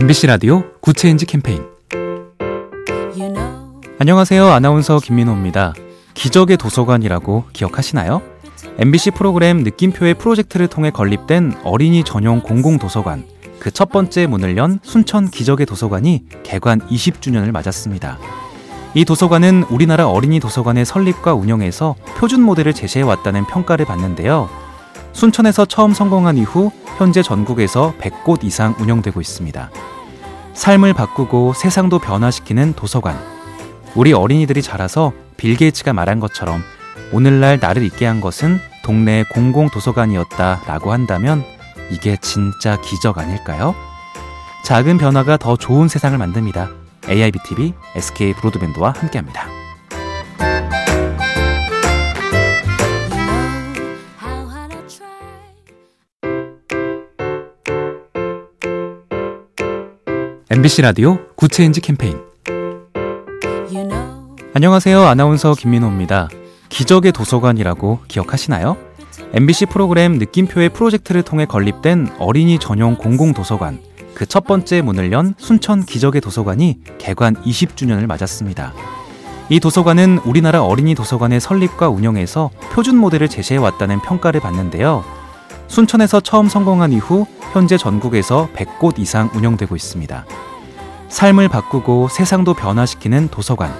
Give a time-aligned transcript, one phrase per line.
[0.00, 1.66] MBC 라디오 Good Change 캠페인
[3.16, 4.46] You know 안녕하세요.
[4.46, 5.74] 아나운서 김민호입니다.
[6.14, 8.22] 기적의 도서관이라고 기억하시나요?
[8.78, 13.24] MBC 프로그램 느낌표의 프로젝트를 통해 건립된 어린이 전용 공공도서관
[13.58, 18.20] 그 첫 번째 문을 연 순천 기적의 도서관이 개관 20주년을 맞았습니다.
[18.94, 24.48] 이 도서관은 우리나라 어린이 도서관의 설립과 운영에서 표준 모델을 제시해 왔다는 평가를 받는데요.
[25.18, 29.68] 순천에서 처음 성공한 이후 현재 전국에서 100곳 이상 운영되고 있습니다.
[30.54, 33.18] 삶을 바꾸고 세상도 변화시키는 도서관.
[33.96, 36.62] 우리 어린이들이 자라서 빌 게이츠가 말한 것처럼
[37.12, 41.42] 오늘날 나를 있게 한 것은 동네 공공 도서관이었다라고 한다면
[41.90, 43.74] 이게 진짜 기적 아닐까요?
[44.64, 46.70] 작은 변화가 더 좋은 세상을 만듭니다.
[47.08, 49.57] AIBTV, SK 브로드밴드와 함께합니다.
[60.50, 62.18] MBC 라디오 Good Change 캠페인
[64.54, 65.02] 안녕하세요.
[65.02, 66.28] 아나운서 김민호입니다.
[66.68, 68.76] 기적의 도서관이라고 기억하시나요?
[69.34, 73.80] MBC 프로그램 느낌표의 프로젝트를 통해 건립된 어린이 전용 공공도서관
[74.14, 78.72] 그 첫 번째 문을 연 순천 기적의 도서관이 개관 20주년을 맞았습니다.
[79.50, 85.04] 이 도서관은 우리나라 어린이 도서관의 설립과 운영에서 표준 모델을 제시해 왔다는 평가를 받는데요.
[85.68, 90.24] 순천에서 처음 성공한 이후 현재 전국에서 100곳 이상 운영되고 있습니다.
[91.08, 93.72] 삶을 바꾸고 세상도 변화시키는 도서관.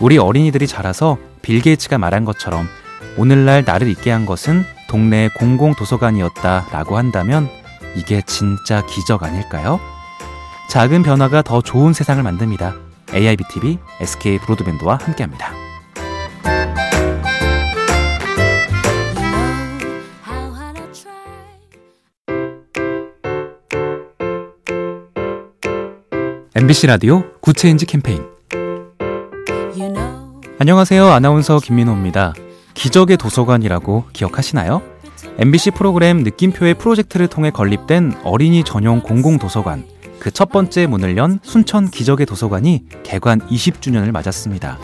[0.00, 2.66] 우리 어린이들이 자라서 빌 게이츠가 말한 것처럼
[3.16, 7.48] 오늘날 나를 있게 한 것은 동네 공공 도서관이었다라고 한다면
[7.96, 9.80] 이게 진짜 기적 아닐까요?
[10.68, 12.74] 작은 변화가 더 좋은 세상을 만듭니다.
[13.12, 15.67] AIBTV, SK 브로드밴드와 함께합니다.
[26.60, 28.20] MBC 라디오 Good Change 캠페인
[29.76, 31.06] You know 안녕하세요.
[31.06, 32.34] 아나운서 김민호입니다.
[32.74, 34.82] 기적의 도서관이라고 기억하시나요?
[35.38, 39.84] MBC 프로그램 느낌표의 프로젝트를 통해 건립된 어린이 전용 공공도서관
[40.18, 44.80] 그 첫 번째 문을 연 순천 기적의 도서관이 개관 20주년을 맞았습니다.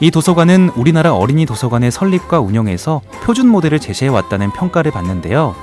[0.00, 5.54] 이 도서관은 우리나라 어린이 도서관의 설립과 운영에서 표준 모델을 제시해 왔다는 평가를 받는데요.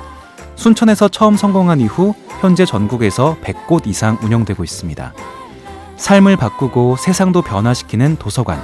[0.61, 5.11] 순천에서 처음 성공한 이후 현재 전국에서 100곳 이상 운영되고 있습니다.
[5.97, 8.61] 삶을 바꾸고 세상도 변화시키는 도서관.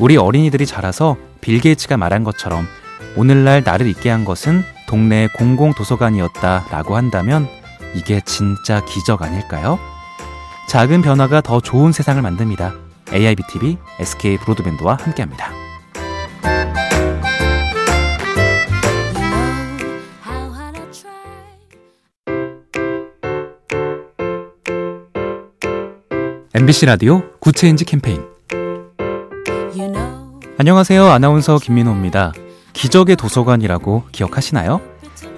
[0.00, 2.66] 우리 어린이들이 자라서 빌 게이츠가 말한 것처럼
[3.16, 7.46] 오늘날 나를 있게 한 것은 동네 공공 도서관이었다라고 한다면
[7.94, 9.78] 이게 진짜 기적 아닐까요?
[10.68, 12.74] 작은 변화가 더 좋은 세상을 만듭니다.
[13.12, 15.61] AIBTV, SK 브로드밴드와 함께합니다.
[26.54, 28.22] MBC 라디오 Good Change 캠페인
[30.58, 31.06] 안녕하세요.
[31.06, 32.32] 아나운서 김민호입니다.
[32.72, 34.80] 기적의 도서관이라고 기억하시나요?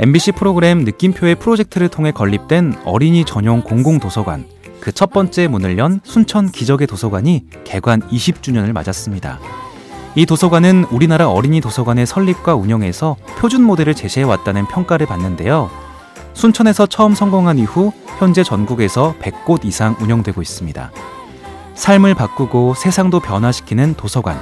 [0.01, 4.47] MBC 프로그램 느낌표의 프로젝트를 통해 건립된 어린이 전용 공공도서관
[4.81, 9.39] 그 첫 번째 문을 연 순천 기적의 도서관이 개관 20주년을 맞았습니다.
[10.17, 15.71] 이 도서관은 우리나라 어린이 도서관의 설립과 운영에서 표준 모델을 제시해 왔다는 평가를 받는데요.
[16.35, 20.91] 순천에서 처음 성공한 이후 현재 전국에서 100곳 이상 운영되고 있습니다.
[21.75, 24.39] 삶을 바꾸고 세상도 변화시키는 도서관.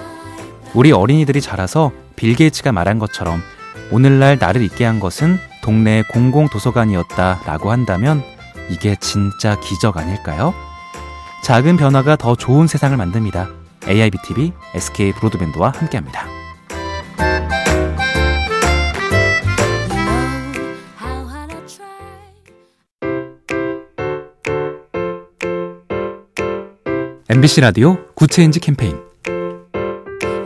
[0.74, 3.42] 우리 어린이들이 자라서 빌 게이츠가 말한 것처럼
[3.90, 8.22] 오늘날 나를 있게 한 것은 동네 공공 도서관이었다라고 한다면
[8.70, 10.54] 이게 진짜 기적 아닐까요?
[11.42, 13.48] 작은 변화가 더 좋은 세상을 만듭니다.
[13.88, 16.26] AIBTV, SK 브로드밴드와 함께합니다.
[27.32, 28.94] MBC 라디오 Good Change 캠페인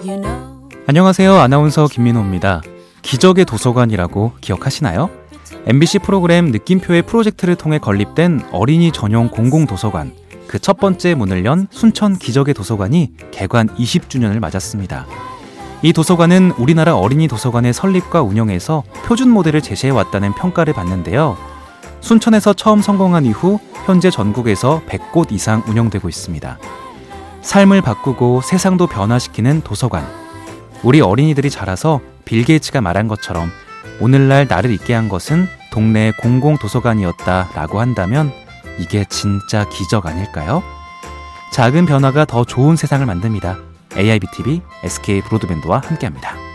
[0.05, 1.35] You know 안녕하세요.
[1.35, 2.63] 아나운서 김민호입니다.
[3.03, 5.11] 기적의 도서관이라고 기억하시나요?
[5.67, 10.13] MBC 프로그램 느낌표의 프로젝트를 통해 건립된 어린이 전용 공공도서관
[10.47, 15.07] 그 첫 번째 문을 연 순천 기적의 도서관이 개관 20주년을 맞았습니다.
[15.83, 21.37] 이 도서관은 우리나라 어린이 도서관의 설립과 운영에서 표준 모델을 제시해 왔다는 평가를 받는데요.
[22.07, 26.57] 순천에서 처음 성공한 이후 현재 전국에서 100곳 이상 운영되고 있습니다.
[27.43, 30.07] 삶을 바꾸고 세상도 변화시키는 도서관.
[30.85, 33.51] 우리 어린이들이 자라서 빌 게이츠가 말한 것처럼
[34.01, 38.31] 오늘날 나를 있게 한 것은 동네 공공 도서관이었다라고 한다면
[38.79, 40.63] 이게 진짜 기적 아닐까요?
[41.53, 43.59] 작은 변화가 더 좋은 세상을 만듭니다.
[43.97, 46.46] AIBTV, SK 브로드밴드와 함께합니다.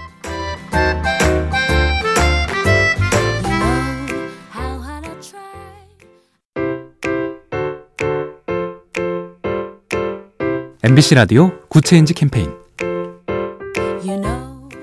[10.83, 12.51] MBC 라디오 Good Change 캠페인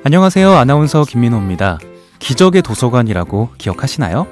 [0.04, 0.52] 안녕하세요.
[0.52, 1.78] 아나운서 김민호입니다.
[2.18, 4.26] 기적의 도서관이라고 기억하시나요?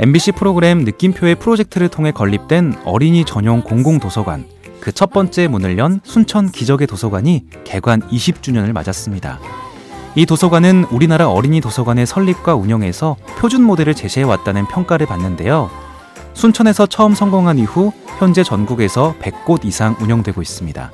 [0.00, 4.46] MBC 프로그램 느낌표의 프로젝트를 통해 건립된 어린이 전용 공공도서관
[4.80, 9.38] 그 첫 번째 문을 연 순천 기적의 도서관이 개관 20주년을 맞았습니다.
[10.16, 15.70] 이 도서관은 우리나라 어린이 도서관의 설립과 운영에서 표준 모델을 제시해 왔다는 평가를 받는데요.
[16.34, 20.92] 순천에서 처음 성공한 이후 현재 전국에서 100곳 이상 운영되고 있습니다.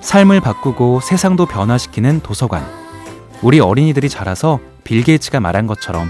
[0.00, 2.64] 삶을 바꾸고 세상도 변화시키는 도서관.
[3.42, 6.08] 우리 어린이들이 자라서 빌 게이츠가 말한 것처럼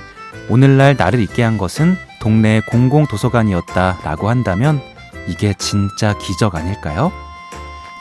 [0.49, 4.81] 오늘날 나를 있게 한 것은 동네 공공 도서관이었다라고 한다면
[5.29, 7.13] 이게 진짜 기적 아닐까요?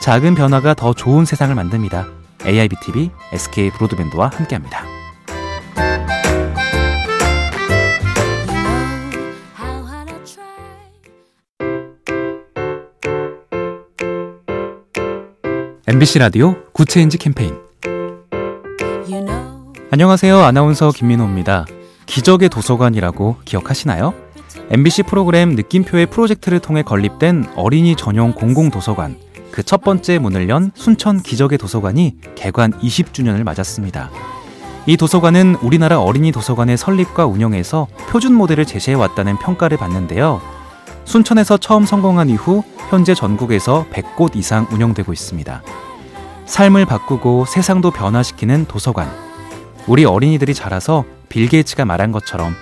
[0.00, 2.06] 작은 변화가 더 좋은 세상을 만듭니다.
[2.44, 4.99] AIB TV, SK 브로드밴드와 함께합니다.
[15.86, 17.54] MBC 라디오 Good Change 캠페인
[19.08, 20.38] You know 안녕하세요.
[20.38, 21.66] 아나운서 김민호입니다.
[22.06, 24.14] 기적의 도서관이라고 기억하시나요?
[24.70, 29.16] MBC 프로그램 느낌표의 프로젝트를 통해 건립된 어린이 전용 공공도서관
[29.50, 34.10] 그 첫 번째 문을 연 순천 기적의 도서관이 개관 20주년을 맞았습니다.
[34.86, 40.40] 이 도서관은 우리나라 어린이 도서관의 설립과 운영에서 표준 모델을 제시해 왔다는 평가를 받는데요.
[41.10, 45.60] 순천에서 처음 성공한 이후 현재 전국에서 100곳 이상 운영되고 있습니다.
[46.46, 49.10] 삶을 바꾸고 세상도 변화시키는 도서관.
[49.88, 52.54] 우리 어린이들이 자라서 빌 게이츠가 말한 것처럼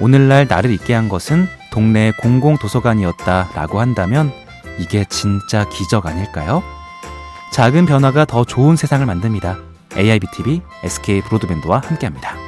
[0.00, 4.30] 오늘날 나를 있게 한 것은 동네 공공 도서관이었다라고 한다면
[4.78, 6.62] 이게 진짜 기적 아닐까요?
[7.52, 9.58] 작은 변화가 더 좋은 세상을 만듭니다.
[9.96, 12.45] AIB TV, SK 브로드밴드와 함께합니다.